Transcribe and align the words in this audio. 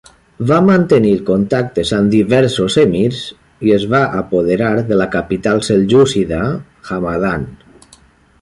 Va 0.51 0.55
mantenir 0.67 1.11
contactes 1.27 1.91
amb 1.97 2.13
diversos 2.15 2.77
emirs 2.85 3.21
i 3.69 3.75
es 3.77 3.87
va 3.93 4.01
apoderar 4.25 4.73
de 4.91 4.99
la 5.05 5.11
capital 5.19 5.65
seljúcida, 5.71 6.45
Hamadan. 6.91 7.47